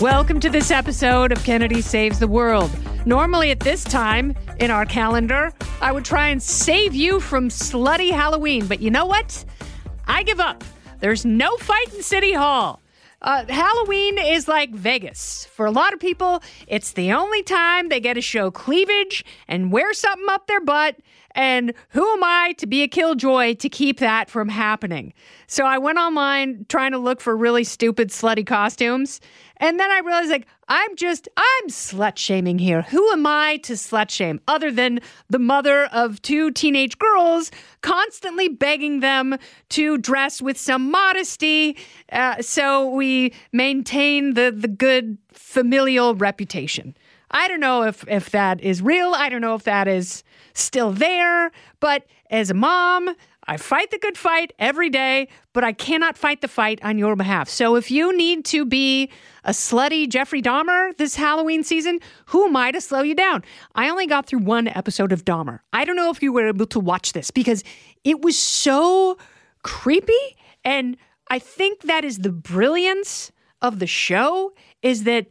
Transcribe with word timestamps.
Welcome 0.00 0.40
to 0.40 0.48
this 0.48 0.70
episode 0.70 1.30
of 1.30 1.44
Kennedy 1.44 1.82
Saves 1.82 2.18
the 2.18 2.26
World. 2.26 2.70
Normally, 3.04 3.50
at 3.50 3.60
this 3.60 3.84
time 3.84 4.34
in 4.58 4.70
our 4.70 4.86
calendar, 4.86 5.52
I 5.82 5.92
would 5.92 6.06
try 6.06 6.28
and 6.28 6.42
save 6.42 6.94
you 6.94 7.20
from 7.20 7.50
slutty 7.50 8.10
Halloween, 8.10 8.66
but 8.66 8.80
you 8.80 8.90
know 8.90 9.04
what? 9.04 9.44
I 10.06 10.22
give 10.22 10.40
up. 10.40 10.64
There's 11.00 11.26
no 11.26 11.54
fight 11.58 11.92
in 11.92 12.02
City 12.02 12.32
Hall. 12.32 12.80
Uh, 13.20 13.44
Halloween 13.46 14.16
is 14.16 14.48
like 14.48 14.70
Vegas. 14.70 15.44
For 15.52 15.66
a 15.66 15.70
lot 15.70 15.92
of 15.92 16.00
people, 16.00 16.42
it's 16.66 16.92
the 16.92 17.12
only 17.12 17.42
time 17.42 17.90
they 17.90 18.00
get 18.00 18.14
to 18.14 18.22
show 18.22 18.50
cleavage 18.50 19.22
and 19.48 19.70
wear 19.70 19.92
something 19.92 20.28
up 20.30 20.46
their 20.46 20.62
butt. 20.62 20.96
And 21.34 21.72
who 21.90 22.06
am 22.12 22.24
I 22.24 22.54
to 22.58 22.66
be 22.66 22.82
a 22.82 22.88
killjoy 22.88 23.54
to 23.54 23.68
keep 23.68 23.98
that 24.00 24.28
from 24.28 24.48
happening? 24.48 25.12
So 25.46 25.64
I 25.64 25.78
went 25.78 25.98
online 25.98 26.66
trying 26.68 26.92
to 26.92 26.98
look 26.98 27.20
for 27.20 27.36
really 27.36 27.64
stupid, 27.64 28.08
slutty 28.08 28.46
costumes. 28.46 29.20
And 29.58 29.78
then 29.78 29.90
I 29.90 29.98
realized, 29.98 30.30
like, 30.30 30.46
I'm 30.68 30.96
just, 30.96 31.28
I'm 31.36 31.68
slut 31.68 32.16
shaming 32.16 32.58
here. 32.58 32.82
Who 32.82 33.10
am 33.10 33.26
I 33.26 33.58
to 33.58 33.74
slut 33.74 34.10
shame 34.10 34.40
other 34.48 34.70
than 34.70 35.00
the 35.28 35.38
mother 35.38 35.86
of 35.86 36.22
two 36.22 36.50
teenage 36.50 36.98
girls 36.98 37.50
constantly 37.82 38.48
begging 38.48 39.00
them 39.00 39.36
to 39.70 39.98
dress 39.98 40.40
with 40.40 40.58
some 40.58 40.90
modesty 40.90 41.76
uh, 42.12 42.40
so 42.40 42.88
we 42.88 43.34
maintain 43.52 44.34
the, 44.34 44.54
the 44.56 44.68
good 44.68 45.18
familial 45.32 46.14
reputation? 46.14 46.96
I 47.30 47.46
don't 47.46 47.60
know 47.60 47.82
if, 47.82 48.06
if 48.08 48.30
that 48.30 48.60
is 48.60 48.82
real. 48.82 49.12
I 49.14 49.28
don't 49.28 49.40
know 49.40 49.54
if 49.54 49.64
that 49.64 49.86
is 49.86 50.24
still 50.60 50.92
there. 50.92 51.50
But 51.80 52.06
as 52.30 52.50
a 52.50 52.54
mom, 52.54 53.14
I 53.46 53.56
fight 53.56 53.90
the 53.90 53.98
good 53.98 54.16
fight 54.16 54.52
every 54.58 54.90
day, 54.90 55.28
but 55.52 55.64
I 55.64 55.72
cannot 55.72 56.16
fight 56.16 56.40
the 56.40 56.48
fight 56.48 56.78
on 56.82 56.98
your 56.98 57.16
behalf. 57.16 57.48
So 57.48 57.74
if 57.74 57.90
you 57.90 58.16
need 58.16 58.44
to 58.46 58.64
be 58.64 59.10
a 59.44 59.50
slutty 59.50 60.08
Jeffrey 60.08 60.40
Dahmer 60.40 60.96
this 60.98 61.16
Halloween 61.16 61.64
season, 61.64 61.98
who 62.26 62.46
am 62.46 62.56
I 62.56 62.70
to 62.70 62.80
slow 62.80 63.02
you 63.02 63.14
down? 63.14 63.42
I 63.74 63.88
only 63.88 64.06
got 64.06 64.26
through 64.26 64.40
one 64.40 64.68
episode 64.68 65.10
of 65.10 65.24
Dahmer. 65.24 65.60
I 65.72 65.84
don't 65.84 65.96
know 65.96 66.10
if 66.10 66.22
you 66.22 66.32
were 66.32 66.48
able 66.48 66.66
to 66.66 66.78
watch 66.78 67.12
this 67.12 67.30
because 67.30 67.64
it 68.04 68.22
was 68.22 68.38
so 68.38 69.18
creepy. 69.62 70.36
And 70.64 70.96
I 71.28 71.38
think 71.38 71.82
that 71.82 72.04
is 72.04 72.18
the 72.18 72.32
brilliance 72.32 73.32
of 73.62 73.78
the 73.78 73.86
show 73.86 74.52
is 74.82 75.04
that 75.04 75.26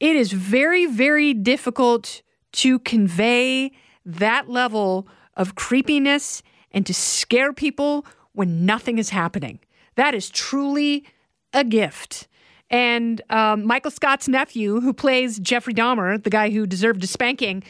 it 0.00 0.16
is 0.16 0.32
very, 0.32 0.86
very 0.86 1.34
difficult 1.34 2.22
to 2.52 2.78
convey 2.80 3.72
that 4.04 4.48
level 4.48 5.08
of 5.36 5.54
creepiness 5.54 6.42
and 6.72 6.86
to 6.86 6.94
scare 6.94 7.52
people 7.52 8.06
when 8.32 8.64
nothing 8.64 8.98
is 8.98 9.10
happening. 9.10 9.58
That 9.96 10.14
is 10.14 10.30
truly 10.30 11.04
a 11.52 11.64
gift. 11.64 12.28
And 12.70 13.20
um, 13.30 13.64
Michael 13.66 13.90
Scott's 13.90 14.28
nephew, 14.28 14.80
who 14.80 14.92
plays 14.92 15.38
Jeffrey 15.40 15.74
Dahmer, 15.74 16.22
the 16.22 16.30
guy 16.30 16.50
who 16.50 16.66
deserved 16.66 17.02
a 17.02 17.06
spanking, 17.06 17.64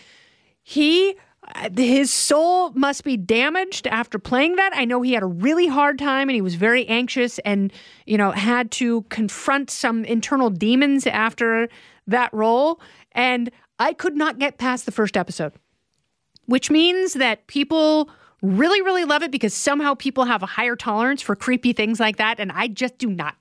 he 0.63 1.17
his 1.75 2.13
soul 2.13 2.71
must 2.73 3.03
be 3.03 3.17
damaged 3.17 3.87
after 3.87 4.19
playing 4.19 4.57
that. 4.57 4.73
I 4.75 4.85
know 4.85 5.03
he 5.03 5.15
had 5.15 5.23
a 5.23 5.27
really 5.27 5.67
hard 5.67 5.99
time 5.99 6.29
and 6.29 6.35
he 6.35 6.43
was 6.43 6.55
very 6.55 6.87
anxious 6.87 7.39
and, 7.41 7.73
you 8.07 8.17
know, 8.17 8.31
had 8.31 8.71
to 8.73 9.03
confront 9.09 9.71
some 9.71 10.05
internal 10.05 10.51
demons 10.51 11.07
after 11.07 11.69
that 12.07 12.33
role. 12.33 12.81
And 13.13 13.51
I 13.79 13.95
could 13.95 14.17
not 14.17 14.39
get 14.39 14.59
past 14.59 14.87
the 14.87 14.93
first 14.93 15.17
episode, 15.17 15.53
which 16.51 16.71
means 16.71 17.15
that 17.15 17.47
people 17.47 18.11
really, 18.43 18.83
really 18.83 19.05
love 19.05 19.23
it 19.23 19.31
because 19.31 19.55
somehow 19.55 19.95
people 19.95 20.25
have 20.25 20.43
a 20.43 20.47
higher 20.47 20.75
tolerance 20.75 21.23
for 21.23 21.37
creepy 21.37 21.73
things 21.73 22.01
like 22.01 22.17
that. 22.17 22.41
And 22.41 22.51
I 22.51 22.67
just 22.67 22.99
do 22.99 23.09
not. 23.09 23.37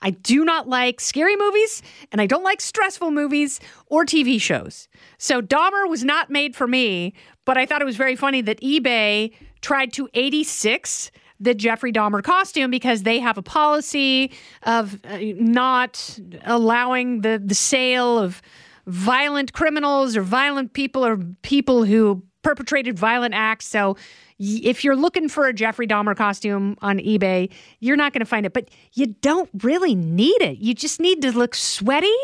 I 0.00 0.10
do 0.10 0.44
not 0.44 0.68
like 0.68 1.00
scary 1.00 1.36
movies 1.36 1.82
and 2.12 2.20
I 2.20 2.26
don't 2.26 2.44
like 2.44 2.60
stressful 2.60 3.10
movies 3.10 3.58
or 3.86 4.04
TV 4.04 4.40
shows. 4.40 4.88
So 5.18 5.40
Dahmer 5.40 5.88
was 5.88 6.04
not 6.04 6.30
made 6.30 6.54
for 6.54 6.68
me, 6.68 7.14
but 7.44 7.56
I 7.56 7.66
thought 7.66 7.82
it 7.82 7.84
was 7.84 7.96
very 7.96 8.14
funny 8.14 8.42
that 8.42 8.60
eBay 8.60 9.32
tried 9.60 9.92
to 9.94 10.08
86 10.14 11.10
the 11.40 11.54
Jeffrey 11.54 11.92
Dahmer 11.92 12.22
costume 12.22 12.70
because 12.70 13.02
they 13.02 13.18
have 13.18 13.36
a 13.36 13.42
policy 13.42 14.30
of 14.62 15.00
uh, 15.04 15.18
not 15.20 16.20
allowing 16.44 17.22
the, 17.22 17.42
the 17.44 17.56
sale 17.56 18.16
of 18.16 18.40
violent 18.86 19.52
criminals 19.52 20.16
or 20.16 20.22
violent 20.22 20.72
people 20.72 21.04
or 21.04 21.16
people 21.42 21.84
who 21.84 22.22
perpetrated 22.42 22.98
violent 22.98 23.34
acts. 23.34 23.66
So 23.66 23.96
if 24.38 24.82
you're 24.84 24.96
looking 24.96 25.28
for 25.28 25.46
a 25.46 25.52
Jeffrey 25.52 25.86
Dahmer 25.86 26.16
costume 26.16 26.76
on 26.82 26.98
eBay, 26.98 27.50
you're 27.80 27.96
not 27.96 28.12
going 28.12 28.20
to 28.20 28.26
find 28.26 28.44
it. 28.44 28.52
But 28.52 28.68
you 28.92 29.06
don't 29.06 29.50
really 29.62 29.94
need 29.94 30.40
it. 30.42 30.58
You 30.58 30.74
just 30.74 31.00
need 31.00 31.22
to 31.22 31.32
look 31.32 31.54
sweaty 31.54 32.16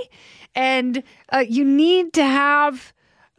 and 0.55 1.03
uh, 1.33 1.45
you 1.49 1.65
need 1.65 2.13
to 2.15 2.25
have 2.25 2.93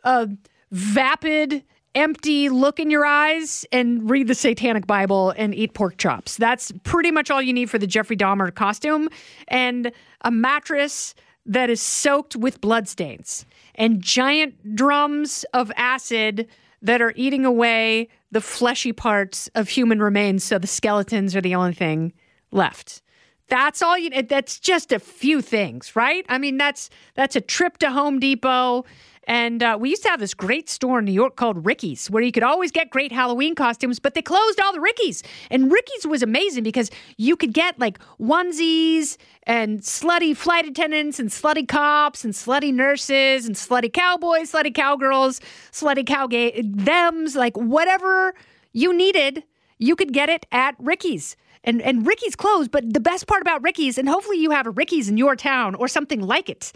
a 0.04 0.30
vapid, 0.72 1.64
empty 1.96 2.50
look 2.50 2.80
in 2.80 2.90
your 2.90 3.06
eyes 3.06 3.66
and 3.72 4.10
read 4.10 4.28
the 4.28 4.36
Satanic 4.36 4.88
Bible 4.88 5.32
and 5.32 5.54
eat 5.54 5.74
pork 5.74 5.98
chops. 5.98 6.38
That's 6.38 6.72
pretty 6.84 7.12
much 7.12 7.30
all 7.30 7.42
you 7.42 7.52
need 7.52 7.70
for 7.70 7.80
the 7.80 7.88
Jeffrey 7.88 8.16
Dahmer 8.16 8.54
costume 8.54 9.10
and 9.48 9.92
a 10.22 10.32
mattress 10.32 11.16
that 11.46 11.70
is 11.70 11.82
soaked 11.82 12.36
with 12.36 12.62
bloodstains 12.62 13.46
and 13.76 14.02
giant 14.02 14.76
drums 14.76 15.46
of 15.54 15.72
acid 15.76 16.48
that 16.82 17.02
are 17.02 17.14
eating 17.16 17.46
away 17.46 18.08
the 18.32 18.42
fleshy 18.42 18.94
parts 18.94 19.50
of 19.56 19.70
human 19.70 20.02
remains 20.02 20.44
so 20.44 20.58
the 20.58 20.68
skeletons 20.68 21.36
are 21.36 21.42
the 21.42 21.56
only 21.56 21.74
thing 21.74 22.14
left. 22.52 23.02
That's 23.48 23.82
all 23.82 23.98
you 23.98 24.22
that's 24.24 24.60
just 24.60 24.92
a 24.92 25.00
few 25.00 25.42
things, 25.42 25.96
right? 25.96 26.26
I 26.30 26.38
mean, 26.38 26.58
that's 26.58 26.90
that's 27.16 27.36
a 27.36 27.42
trip 27.42 27.80
to 27.80 27.90
Home 27.90 28.20
Depot 28.20 28.86
and 29.30 29.62
uh, 29.62 29.78
we 29.80 29.92
used 29.92 30.02
to 30.02 30.10
have 30.10 30.20
this 30.20 30.34
great 30.34 30.70
store 30.72 30.98
in 30.98 31.06
New 31.06 31.12
York 31.12 31.36
called 31.36 31.64
Ricky's, 31.64 32.10
where 32.10 32.24
you 32.24 32.32
could 32.32 32.42
always 32.42 32.72
get 32.72 32.90
great 32.90 33.12
Halloween 33.12 33.54
costumes, 33.54 34.00
but 34.00 34.16
they 34.16 34.24
closed 34.24 34.60
all 34.60 34.74
the 34.74 34.80
Ricky's. 34.80 35.22
And 35.52 35.72
Ricky's 35.72 36.08
was 36.08 36.24
amazing 36.24 36.64
because 36.64 36.90
you 37.16 37.36
could 37.36 37.54
get 37.54 37.78
like 37.80 38.00
onesies 38.20 39.18
and 39.44 39.82
slutty 39.82 40.36
flight 40.36 40.66
attendants 40.68 41.20
and 41.20 41.30
slutty 41.30 41.68
cops 41.68 42.26
and 42.26 42.34
slutty 42.34 42.74
nurses 42.74 43.46
and 43.46 43.56
slutty 43.56 43.94
cowboys, 43.94 44.52
slutty 44.52 44.74
cowgirls, 44.74 45.42
slutty 45.72 46.04
cowgay 46.04 46.64
thems, 46.84 47.36
like 47.36 47.56
whatever 47.56 48.34
you 48.74 48.92
needed, 48.96 49.44
you 49.78 49.96
could 49.96 50.12
get 50.12 50.30
it 50.30 50.48
at 50.52 50.74
Ricky's. 50.80 51.38
And 51.64 51.84
and 51.84 52.08
Ricky's 52.08 52.36
closed, 52.36 52.72
but 52.72 52.94
the 52.94 53.00
best 53.00 53.28
part 53.28 53.42
about 53.42 53.62
Ricky's, 53.62 54.00
and 54.00 54.10
hopefully 54.10 54.40
you 54.40 54.50
have 54.52 54.66
a 54.66 54.72
Ricky's 54.72 55.08
in 55.08 55.18
your 55.18 55.36
town 55.36 55.76
or 55.76 55.88
something 55.88 56.22
like 56.22 56.50
it. 56.50 56.72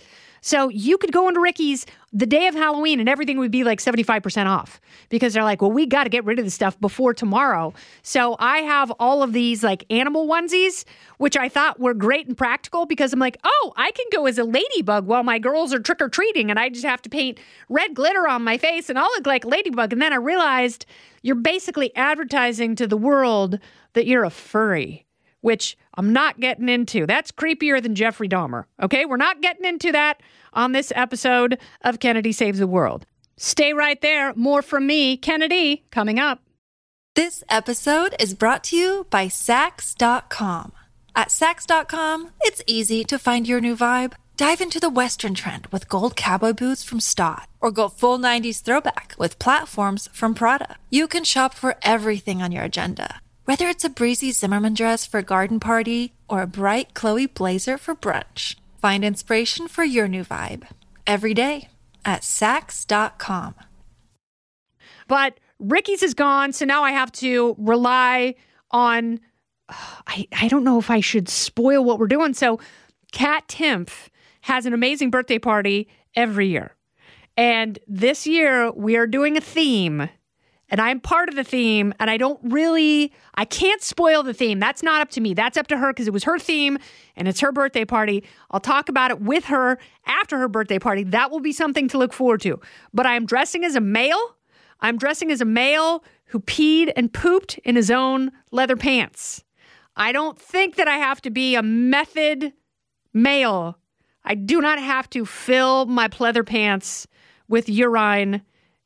So 0.45 0.67
you 0.67 0.97
could 0.97 1.13
go 1.13 1.29
into 1.29 1.39
Ricky's 1.39 1.85
the 2.11 2.25
day 2.25 2.47
of 2.47 2.53
Halloween 2.53 2.99
and 2.99 3.07
everything 3.07 3.37
would 3.37 3.49
be 3.49 3.63
like 3.63 3.79
75% 3.79 4.45
off 4.45 4.81
because 5.07 5.33
they're 5.33 5.43
like, 5.45 5.61
well, 5.61 5.71
we 5.71 5.85
got 5.85 6.03
to 6.03 6.09
get 6.09 6.25
rid 6.25 6.37
of 6.37 6.43
this 6.43 6.53
stuff 6.53 6.77
before 6.81 7.13
tomorrow. 7.13 7.73
So 8.01 8.35
I 8.39 8.57
have 8.57 8.91
all 8.99 9.23
of 9.23 9.31
these 9.31 9.63
like 9.63 9.85
animal 9.89 10.27
onesies, 10.27 10.83
which 11.17 11.37
I 11.37 11.47
thought 11.47 11.79
were 11.79 11.93
great 11.93 12.27
and 12.27 12.37
practical 12.37 12.85
because 12.85 13.13
I'm 13.13 13.19
like, 13.19 13.37
oh, 13.45 13.73
I 13.77 13.91
can 13.91 14.05
go 14.11 14.25
as 14.25 14.37
a 14.37 14.43
ladybug 14.43 15.07
while 15.07 15.23
my 15.23 15.39
girls 15.39 15.73
are 15.73 15.79
trick 15.79 16.01
or 16.01 16.09
treating 16.09 16.49
and 16.49 16.59
I 16.59 16.67
just 16.67 16.85
have 16.85 17.01
to 17.03 17.09
paint 17.09 17.39
red 17.69 17.93
glitter 17.93 18.27
on 18.27 18.43
my 18.43 18.57
face 18.57 18.89
and 18.89 18.99
I'll 18.99 19.11
look 19.11 19.25
like 19.25 19.45
a 19.45 19.47
ladybug. 19.47 19.93
And 19.93 20.01
then 20.01 20.11
I 20.11 20.17
realized 20.17 20.85
you're 21.21 21.35
basically 21.35 21.95
advertising 21.95 22.75
to 22.75 22.85
the 22.85 22.97
world 22.97 23.59
that 23.93 24.07
you're 24.07 24.25
a 24.25 24.29
furry 24.29 25.05
which 25.43 25.77
I'm 25.95 26.13
not 26.13 26.39
getting 26.39 26.69
into. 26.69 27.05
That's 27.05 27.31
creepier 27.31 27.83
than 27.83 27.95
Jeffrey 27.95 28.29
Dahmer. 28.29 28.63
Okay, 28.81 29.05
we're 29.05 29.17
not 29.17 29.41
getting 29.41 29.65
into 29.65 29.91
that 29.91 30.21
on 30.53 30.71
this 30.71 30.91
episode 30.95 31.59
of 31.81 31.99
Kennedy 31.99 32.31
Saves 32.31 32.59
the 32.59 32.67
World. 32.67 33.05
Stay 33.35 33.73
right 33.73 34.01
there. 34.01 34.33
More 34.35 34.61
from 34.61 34.87
me, 34.87 35.17
Kennedy, 35.17 35.83
coming 35.91 36.17
up. 36.17 36.39
This 37.15 37.43
episode 37.49 38.15
is 38.19 38.33
brought 38.33 38.63
to 38.65 38.77
you 38.77 39.05
by 39.09 39.27
Saks.com. 39.27 40.71
At 41.15 41.27
Saks.com, 41.27 42.31
it's 42.41 42.63
easy 42.65 43.03
to 43.03 43.19
find 43.19 43.47
your 43.47 43.59
new 43.59 43.75
vibe. 43.75 44.13
Dive 44.35 44.61
into 44.61 44.79
the 44.79 44.89
Western 44.89 45.35
trend 45.35 45.67
with 45.67 45.87
gold 45.89 46.15
cowboy 46.15 46.53
boots 46.53 46.83
from 46.83 46.99
Staud, 46.99 47.45
or 47.61 47.69
go 47.69 47.87
full 47.87 48.17
90s 48.17 48.63
throwback 48.63 49.13
with 49.19 49.37
platforms 49.37 50.09
from 50.11 50.33
Prada. 50.33 50.77
You 50.89 51.07
can 51.07 51.23
shop 51.23 51.53
for 51.53 51.75
everything 51.83 52.41
on 52.41 52.51
your 52.51 52.63
agenda, 52.63 53.21
whether 53.45 53.67
it's 53.67 53.83
a 53.83 53.89
breezy 53.89 54.31
Zimmermann 54.31 54.73
dress 54.73 55.05
for 55.05 55.19
a 55.19 55.23
garden 55.23 55.59
party 55.59 56.13
or 56.27 56.41
a 56.41 56.47
bright 56.47 56.93
Chloe 56.93 57.25
blazer 57.25 57.77
for 57.77 57.95
brunch. 57.95 58.55
Find 58.81 59.03
inspiration 59.03 59.67
for 59.67 59.83
your 59.83 60.07
new 60.07 60.23
vibe 60.23 60.63
every 61.05 61.33
day 61.33 61.69
at 62.05 62.21
Saks.com. 62.21 63.55
But 65.07 65.39
Ricky's 65.59 66.03
is 66.03 66.13
gone, 66.13 66.53
so 66.53 66.65
now 66.65 66.83
I 66.83 66.91
have 66.91 67.11
to 67.13 67.55
rely 67.57 68.35
on. 68.71 69.19
I, 69.69 70.27
I 70.33 70.47
don't 70.49 70.63
know 70.63 70.79
if 70.79 70.89
I 70.89 70.99
should 70.99 71.29
spoil 71.29 71.83
what 71.83 71.99
we're 71.99 72.07
doing. 72.07 72.33
So, 72.33 72.59
Kat 73.11 73.47
Timpf 73.47 74.09
has 74.41 74.65
an 74.65 74.73
amazing 74.73 75.09
birthday 75.09 75.39
party 75.39 75.87
every 76.15 76.47
year. 76.47 76.75
And 77.37 77.79
this 77.87 78.27
year 78.27 78.71
we 78.71 78.95
are 78.97 79.07
doing 79.07 79.37
a 79.37 79.41
theme 79.41 80.09
and 80.73 80.81
I'm 80.81 80.99
part 80.99 81.29
of 81.29 81.35
the 81.35 81.43
theme 81.43 81.93
and 81.99 82.09
I 82.09 82.17
don't 82.17 82.39
really 82.43 83.13
I 83.35 83.45
can't 83.45 83.83
spoil 83.83 84.23
the 84.23 84.33
theme. 84.33 84.59
That's 84.59 84.81
not 84.81 85.01
up 85.01 85.09
to 85.11 85.21
me. 85.21 85.35
That's 85.35 85.55
up 85.55 85.67
to 85.67 85.77
her 85.77 85.93
because 85.93 86.07
it 86.07 86.13
was 86.13 86.23
her 86.23 86.39
theme 86.39 86.79
and 87.15 87.27
it's 87.27 87.39
her 87.41 87.51
birthday 87.51 87.85
party. 87.85 88.23
I'll 88.49 88.59
talk 88.59 88.89
about 88.89 89.11
it 89.11 89.21
with 89.21 89.45
her 89.45 89.77
after 90.07 90.39
her 90.39 90.47
birthday 90.47 90.79
party. 90.79 91.03
That 91.03 91.29
will 91.29 91.39
be 91.39 91.53
something 91.53 91.87
to 91.89 91.99
look 91.99 92.11
forward 92.11 92.41
to. 92.41 92.59
But 92.91 93.05
I 93.05 93.15
am 93.15 93.27
dressing 93.27 93.63
as 93.63 93.75
a 93.75 93.81
male. 93.81 94.35
I'm 94.81 94.97
dressing 94.97 95.31
as 95.31 95.41
a 95.41 95.45
male 95.45 96.03
who 96.25 96.39
peed 96.39 96.91
and 96.95 97.13
pooped 97.13 97.59
in 97.59 97.75
his 97.75 97.91
own 97.91 98.31
leather 98.51 98.75
pants. 98.75 99.43
I 99.95 100.11
don't 100.11 100.39
think 100.39 100.75
that 100.77 100.87
I 100.87 100.97
have 100.97 101.21
to 101.21 101.29
be 101.29 101.53
a 101.53 101.61
method 101.61 102.51
male 103.13 103.77
I 104.25 104.35
do 104.35 104.61
not 104.61 104.79
have 104.79 105.09
to 105.11 105.25
fill 105.25 105.85
my 105.85 106.07
pleather 106.07 106.45
pants 106.45 107.07
with 107.47 107.67
urine 107.67 108.41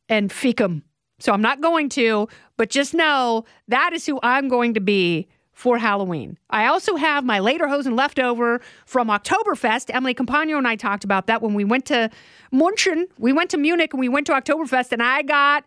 and 0.09 0.31
fecum. 0.31 0.81
So 1.19 1.31
I'm 1.31 1.41
not 1.41 1.61
going 1.61 1.89
to, 1.89 2.27
but 2.57 2.69
just 2.69 2.93
know 2.93 3.45
that 3.67 3.93
is 3.93 4.05
who 4.05 4.19
I'm 4.21 4.47
going 4.47 4.73
to 4.75 4.79
be 4.79 5.27
for 5.51 5.79
Halloween. 5.79 6.37
I 6.51 6.67
also 6.67 6.95
have 6.95 7.25
my 7.25 7.39
later 7.39 7.65
lederhosen 7.65 7.97
leftover 7.97 8.61
from 8.85 9.07
Oktoberfest. 9.07 9.89
Emily 9.91 10.13
Compagno 10.13 10.57
and 10.57 10.67
I 10.67 10.75
talked 10.75 11.03
about 11.03 11.25
that 11.25 11.41
when 11.41 11.55
we 11.55 11.63
went 11.63 11.87
to 11.87 12.11
Munchen. 12.51 13.07
We 13.17 13.33
went 13.33 13.49
to 13.49 13.57
Munich 13.57 13.91
and 13.93 13.99
we 13.99 14.09
went 14.09 14.27
to 14.27 14.33
Oktoberfest, 14.33 14.91
and 14.91 15.01
I 15.01 15.23
got 15.23 15.65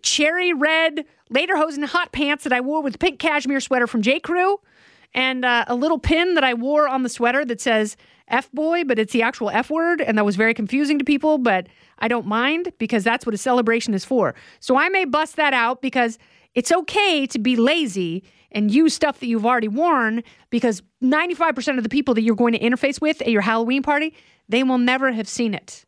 cherry 0.00 0.54
red 0.54 1.04
lederhosen 1.30 1.84
hot 1.84 2.12
pants 2.12 2.44
that 2.44 2.52
I 2.52 2.62
wore 2.62 2.82
with 2.82 2.98
pink 2.98 3.18
cashmere 3.18 3.60
sweater 3.60 3.86
from 3.86 4.00
J. 4.00 4.20
Crew 4.20 4.58
and 5.16 5.46
uh, 5.46 5.64
a 5.66 5.74
little 5.74 5.98
pin 5.98 6.34
that 6.34 6.44
I 6.44 6.54
wore 6.54 6.86
on 6.86 7.02
the 7.02 7.08
sweater 7.08 7.44
that 7.46 7.60
says 7.60 7.96
F 8.28 8.52
boy, 8.52 8.84
but 8.84 8.98
it's 8.98 9.12
the 9.12 9.22
actual 9.22 9.50
F 9.50 9.70
word. 9.70 10.00
And 10.02 10.18
that 10.18 10.24
was 10.24 10.36
very 10.36 10.52
confusing 10.52 10.98
to 10.98 11.04
people, 11.04 11.38
but 11.38 11.66
I 11.98 12.06
don't 12.06 12.26
mind 12.26 12.72
because 12.78 13.02
that's 13.02 13.24
what 13.24 13.34
a 13.34 13.38
celebration 13.38 13.94
is 13.94 14.04
for. 14.04 14.34
So 14.60 14.76
I 14.76 14.90
may 14.90 15.06
bust 15.06 15.36
that 15.36 15.54
out 15.54 15.80
because 15.80 16.18
it's 16.54 16.70
okay 16.70 17.26
to 17.28 17.38
be 17.38 17.56
lazy 17.56 18.24
and 18.52 18.70
use 18.70 18.94
stuff 18.94 19.20
that 19.20 19.26
you've 19.26 19.46
already 19.46 19.68
worn 19.68 20.22
because 20.50 20.82
95% 21.02 21.78
of 21.78 21.82
the 21.82 21.88
people 21.88 22.14
that 22.14 22.22
you're 22.22 22.36
going 22.36 22.52
to 22.52 22.58
interface 22.58 23.00
with 23.00 23.20
at 23.22 23.30
your 23.30 23.42
Halloween 23.42 23.82
party, 23.82 24.14
they 24.48 24.62
will 24.62 24.78
never 24.78 25.12
have 25.12 25.28
seen 25.28 25.54
it. 25.54 25.84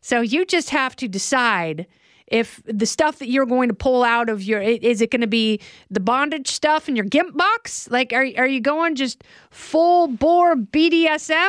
So 0.00 0.20
you 0.20 0.44
just 0.44 0.70
have 0.70 0.94
to 0.96 1.08
decide 1.08 1.86
if 2.30 2.62
the 2.64 2.86
stuff 2.86 3.18
that 3.18 3.28
you're 3.28 3.46
going 3.46 3.68
to 3.68 3.74
pull 3.74 4.04
out 4.04 4.28
of 4.28 4.42
your 4.42 4.60
is 4.60 5.00
it 5.00 5.10
going 5.10 5.20
to 5.20 5.26
be 5.26 5.60
the 5.90 6.00
bondage 6.00 6.48
stuff 6.48 6.88
in 6.88 6.96
your 6.96 7.04
gimp 7.04 7.36
box? 7.36 7.88
Like 7.90 8.12
are, 8.12 8.26
are 8.36 8.46
you 8.46 8.60
going 8.60 8.94
just 8.94 9.24
full 9.50 10.08
bore 10.08 10.56
bdsm 10.56 11.48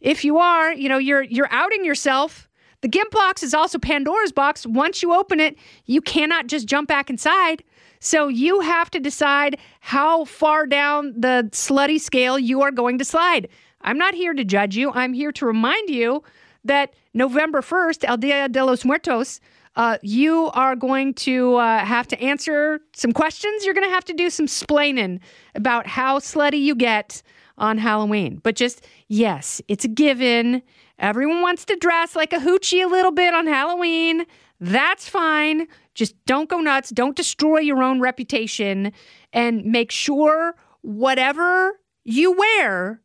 if 0.00 0.24
you 0.24 0.38
are 0.38 0.72
you 0.72 0.88
know 0.88 0.98
you're 0.98 1.22
you're 1.22 1.52
outing 1.52 1.84
yourself. 1.84 2.48
The 2.80 2.88
gimp 2.88 3.12
box 3.12 3.42
is 3.42 3.54
also 3.54 3.78
pandora's 3.78 4.32
box. 4.32 4.66
Once 4.66 5.02
you 5.02 5.14
open 5.14 5.40
it 5.40 5.56
you 5.86 6.00
cannot 6.00 6.46
just 6.46 6.66
jump 6.66 6.88
back 6.88 7.10
inside. 7.10 7.62
So 8.00 8.28
you 8.28 8.60
have 8.60 8.90
to 8.90 9.00
decide 9.00 9.58
how 9.80 10.26
far 10.26 10.66
down 10.66 11.14
the 11.18 11.48
slutty 11.52 11.98
scale 11.98 12.38
you 12.38 12.60
are 12.60 12.70
going 12.70 12.98
to 12.98 13.04
slide. 13.04 13.48
I'm 13.80 13.96
not 13.96 14.14
here 14.14 14.34
to 14.34 14.44
judge 14.44 14.76
you. 14.76 14.90
I'm 14.92 15.12
here 15.14 15.32
to 15.32 15.46
remind 15.46 15.88
you 15.88 16.22
that 16.64 16.94
november 17.12 17.60
1st 17.60 18.04
el 18.04 18.16
dia 18.16 18.48
de 18.48 18.64
los 18.64 18.84
muertos 18.84 19.40
uh, 19.76 19.98
you 20.02 20.50
are 20.54 20.76
going 20.76 21.14
to 21.14 21.56
uh, 21.56 21.84
have 21.84 22.06
to 22.08 22.20
answer 22.20 22.80
some 22.94 23.12
questions. 23.12 23.64
You're 23.64 23.74
going 23.74 23.86
to 23.86 23.92
have 23.92 24.04
to 24.04 24.12
do 24.12 24.30
some 24.30 24.46
splaining 24.46 25.20
about 25.54 25.86
how 25.86 26.18
slutty 26.18 26.60
you 26.60 26.74
get 26.74 27.22
on 27.58 27.78
Halloween. 27.78 28.40
But 28.42 28.56
just, 28.56 28.86
yes, 29.08 29.60
it's 29.68 29.84
a 29.84 29.88
given. 29.88 30.62
Everyone 30.98 31.42
wants 31.42 31.64
to 31.66 31.76
dress 31.76 32.14
like 32.14 32.32
a 32.32 32.38
hoochie 32.38 32.84
a 32.84 32.88
little 32.88 33.10
bit 33.10 33.34
on 33.34 33.46
Halloween. 33.46 34.26
That's 34.60 35.08
fine. 35.08 35.66
Just 35.94 36.14
don't 36.24 36.48
go 36.48 36.58
nuts. 36.58 36.90
Don't 36.90 37.16
destroy 37.16 37.58
your 37.58 37.82
own 37.82 38.00
reputation. 38.00 38.92
And 39.32 39.64
make 39.64 39.90
sure 39.90 40.54
whatever 40.82 41.80
you 42.04 42.32
wear, 42.32 43.00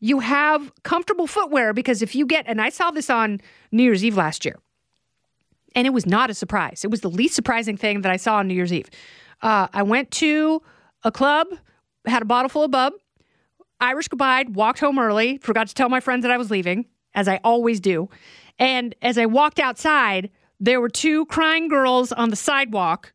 you 0.00 0.20
have 0.20 0.72
comfortable 0.82 1.26
footwear. 1.26 1.74
Because 1.74 2.00
if 2.00 2.14
you 2.14 2.26
get, 2.26 2.46
and 2.48 2.62
I 2.62 2.70
saw 2.70 2.90
this 2.90 3.10
on 3.10 3.40
New 3.72 3.82
Year's 3.82 4.04
Eve 4.04 4.16
last 4.16 4.46
year 4.46 4.58
and 5.74 5.86
it 5.86 5.90
was 5.90 6.06
not 6.06 6.30
a 6.30 6.34
surprise. 6.34 6.84
It 6.84 6.90
was 6.90 7.00
the 7.00 7.10
least 7.10 7.34
surprising 7.34 7.76
thing 7.76 8.02
that 8.02 8.12
I 8.12 8.16
saw 8.16 8.36
on 8.36 8.48
New 8.48 8.54
Year's 8.54 8.72
Eve. 8.72 8.90
Uh, 9.42 9.68
I 9.72 9.82
went 9.82 10.10
to 10.12 10.62
a 11.02 11.12
club, 11.12 11.48
had 12.06 12.22
a 12.22 12.24
bottle 12.26 12.48
full 12.48 12.64
of 12.64 12.70
bub, 12.70 12.94
Irish 13.80 14.08
goodbye, 14.08 14.44
walked 14.48 14.78
home 14.78 14.98
early, 14.98 15.38
forgot 15.38 15.66
to 15.68 15.74
tell 15.74 15.88
my 15.88 16.00
friends 16.00 16.22
that 16.22 16.30
I 16.30 16.38
was 16.38 16.50
leaving, 16.50 16.86
as 17.14 17.28
I 17.28 17.40
always 17.44 17.80
do. 17.80 18.08
And 18.58 18.94
as 19.02 19.18
I 19.18 19.26
walked 19.26 19.58
outside, 19.58 20.30
there 20.60 20.80
were 20.80 20.88
two 20.88 21.26
crying 21.26 21.68
girls 21.68 22.12
on 22.12 22.30
the 22.30 22.36
sidewalk, 22.36 23.12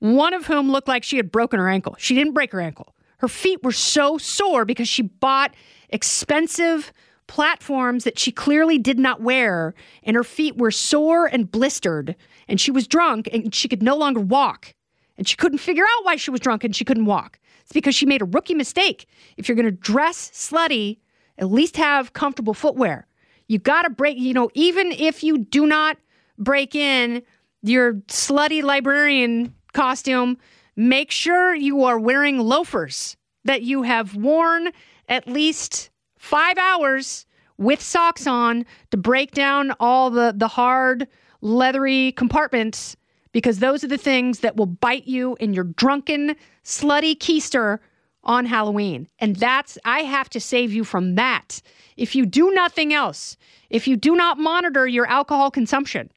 one 0.00 0.34
of 0.34 0.46
whom 0.46 0.70
looked 0.70 0.88
like 0.88 1.04
she 1.04 1.16
had 1.16 1.30
broken 1.30 1.60
her 1.60 1.68
ankle. 1.68 1.94
She 1.98 2.14
didn't 2.14 2.34
break 2.34 2.52
her 2.52 2.60
ankle. 2.60 2.94
Her 3.18 3.28
feet 3.28 3.62
were 3.62 3.72
so 3.72 4.18
sore 4.18 4.64
because 4.64 4.88
she 4.88 5.02
bought 5.02 5.54
expensive 5.90 6.92
platforms 7.30 8.02
that 8.02 8.18
she 8.18 8.32
clearly 8.32 8.76
did 8.76 8.98
not 8.98 9.20
wear, 9.20 9.72
and 10.02 10.16
her 10.16 10.24
feet 10.24 10.56
were 10.56 10.72
sore 10.72 11.26
and 11.26 11.48
blistered, 11.48 12.16
and 12.48 12.60
she 12.60 12.72
was 12.72 12.88
drunk 12.88 13.28
and 13.32 13.54
she 13.54 13.68
could 13.68 13.84
no 13.84 13.96
longer 13.96 14.18
walk. 14.18 14.74
And 15.16 15.28
she 15.28 15.36
couldn't 15.36 15.58
figure 15.58 15.84
out 15.84 16.04
why 16.04 16.16
she 16.16 16.32
was 16.32 16.40
drunk 16.40 16.64
and 16.64 16.74
she 16.74 16.84
couldn't 16.84 17.06
walk. 17.06 17.38
It's 17.62 17.72
because 17.72 17.94
she 17.94 18.04
made 18.04 18.20
a 18.20 18.24
rookie 18.24 18.54
mistake. 18.54 19.06
If 19.36 19.48
you're 19.48 19.54
going 19.54 19.64
to 19.66 19.70
dress 19.70 20.32
slutty, 20.34 20.98
at 21.38 21.52
least 21.52 21.76
have 21.76 22.14
comfortable 22.14 22.52
footwear. 22.52 23.06
You 23.46 23.60
got 23.60 23.82
to 23.82 23.90
break, 23.90 24.18
you 24.18 24.34
know, 24.34 24.50
even 24.54 24.90
if 24.90 25.22
you 25.22 25.38
do 25.38 25.66
not 25.66 25.98
break 26.36 26.74
in 26.74 27.22
your 27.62 27.94
slutty 28.08 28.60
librarian 28.60 29.54
costume, 29.72 30.36
make 30.74 31.12
sure 31.12 31.54
you 31.54 31.84
are 31.84 31.98
wearing 31.98 32.38
loafers 32.38 33.16
that 33.44 33.62
you 33.62 33.82
have 33.82 34.16
worn 34.16 34.70
at 35.08 35.28
least 35.28 35.89
five 36.20 36.58
hours 36.58 37.24
with 37.56 37.80
socks 37.80 38.26
on 38.26 38.66
to 38.90 38.98
break 38.98 39.32
down 39.32 39.72
all 39.80 40.10
the, 40.10 40.34
the 40.36 40.48
hard, 40.48 41.08
leathery 41.40 42.12
compartments 42.12 42.94
because 43.32 43.58
those 43.58 43.82
are 43.82 43.88
the 43.88 43.96
things 43.96 44.40
that 44.40 44.54
will 44.54 44.66
bite 44.66 45.06
you 45.06 45.34
in 45.40 45.54
your 45.54 45.64
drunken, 45.64 46.36
slutty 46.62 47.16
keister 47.16 47.78
on 48.22 48.44
Halloween. 48.44 49.08
And 49.18 49.34
that's, 49.36 49.78
I 49.86 50.00
have 50.00 50.28
to 50.30 50.40
save 50.40 50.74
you 50.74 50.84
from 50.84 51.14
that. 51.14 51.62
If 51.96 52.14
you 52.14 52.26
do 52.26 52.50
nothing 52.50 52.92
else, 52.92 53.38
if 53.70 53.88
you 53.88 53.96
do 53.96 54.14
not 54.14 54.36
monitor 54.36 54.86
your 54.86 55.06
alcohol 55.06 55.50
consumption 55.50 56.12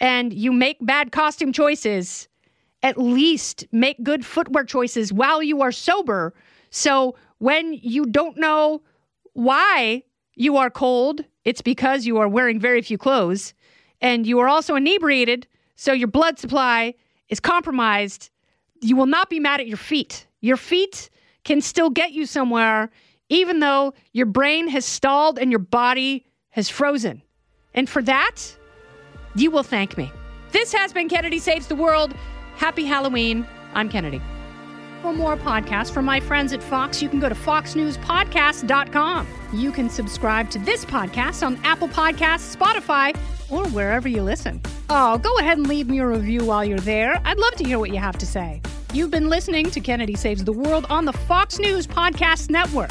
and 0.00 0.32
you 0.32 0.50
make 0.50 0.78
bad 0.80 1.12
costume 1.12 1.52
choices, 1.52 2.26
at 2.82 2.98
least 2.98 3.64
make 3.70 4.02
good 4.02 4.26
footwear 4.26 4.64
choices 4.64 5.12
while 5.12 5.40
you 5.40 5.62
are 5.62 5.72
sober. 5.72 6.34
So 6.70 7.14
when 7.38 7.74
you 7.74 8.06
don't 8.06 8.36
know 8.36 8.82
why 9.36 10.02
you 10.34 10.56
are 10.56 10.70
cold, 10.70 11.22
it's 11.44 11.60
because 11.60 12.06
you 12.06 12.18
are 12.18 12.28
wearing 12.28 12.58
very 12.58 12.82
few 12.82 12.98
clothes 12.98 13.54
and 14.00 14.26
you 14.26 14.38
are 14.40 14.48
also 14.48 14.74
inebriated, 14.74 15.46
so 15.74 15.92
your 15.92 16.08
blood 16.08 16.38
supply 16.38 16.94
is 17.28 17.38
compromised. 17.40 18.30
You 18.80 18.96
will 18.96 19.06
not 19.06 19.30
be 19.30 19.40
mad 19.40 19.60
at 19.60 19.66
your 19.66 19.76
feet. 19.76 20.26
Your 20.40 20.56
feet 20.56 21.10
can 21.44 21.60
still 21.60 21.90
get 21.90 22.12
you 22.12 22.26
somewhere, 22.26 22.90
even 23.28 23.60
though 23.60 23.94
your 24.12 24.26
brain 24.26 24.68
has 24.68 24.84
stalled 24.84 25.38
and 25.38 25.50
your 25.50 25.58
body 25.58 26.26
has 26.50 26.68
frozen. 26.68 27.22
And 27.74 27.88
for 27.88 28.02
that, 28.02 28.36
you 29.34 29.50
will 29.50 29.62
thank 29.62 29.98
me. 29.98 30.10
This 30.52 30.72
has 30.72 30.92
been 30.92 31.08
Kennedy 31.08 31.38
Saves 31.38 31.66
the 31.66 31.74
World. 31.74 32.14
Happy 32.56 32.84
Halloween. 32.84 33.46
I'm 33.74 33.90
Kennedy. 33.90 34.20
For 35.02 35.12
more 35.12 35.36
podcasts 35.36 35.90
from 35.92 36.04
my 36.04 36.18
friends 36.20 36.52
at 36.52 36.62
Fox, 36.62 37.00
you 37.02 37.08
can 37.08 37.20
go 37.20 37.28
to 37.28 37.34
foxnewspodcast.com. 37.34 39.28
You 39.52 39.70
can 39.70 39.88
subscribe 39.88 40.50
to 40.50 40.58
this 40.58 40.84
podcast 40.84 41.46
on 41.46 41.60
Apple 41.62 41.88
Podcasts, 41.88 42.56
Spotify, 42.56 43.16
or 43.50 43.68
wherever 43.68 44.08
you 44.08 44.22
listen. 44.22 44.60
Oh, 44.90 45.18
go 45.18 45.38
ahead 45.38 45.58
and 45.58 45.66
leave 45.68 45.88
me 45.88 46.00
a 46.00 46.06
review 46.06 46.44
while 46.44 46.64
you're 46.64 46.78
there. 46.80 47.20
I'd 47.24 47.38
love 47.38 47.54
to 47.56 47.64
hear 47.64 47.78
what 47.78 47.90
you 47.90 47.98
have 47.98 48.18
to 48.18 48.26
say. 48.26 48.60
You've 48.92 49.10
been 49.10 49.28
listening 49.28 49.70
to 49.70 49.80
Kennedy 49.80 50.14
Saves 50.14 50.42
the 50.44 50.52
World 50.52 50.86
on 50.90 51.04
the 51.04 51.12
Fox 51.12 51.58
News 51.58 51.86
Podcast 51.86 52.50
Network. 52.50 52.90